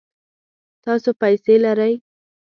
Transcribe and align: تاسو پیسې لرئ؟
تاسو 0.83 1.09
پیسې 1.21 1.55
لرئ؟ 1.63 1.93